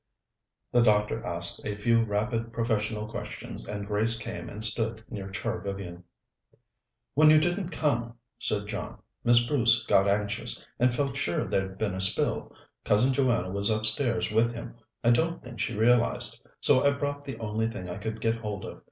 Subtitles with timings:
[0.71, 5.59] The doctor asked a few rapid professional questions, and Grace came and stood near Char
[5.61, 6.03] Vivian.
[7.13, 11.93] "When you didn't come," said John, "Miss Bruce got anxious, and felt sure there'd been
[11.93, 12.51] a spill.
[12.83, 16.47] Cousin Joanna was upstairs, with him; I don't think she realized.
[16.61, 18.79] So I brought the only thing I could get hold of.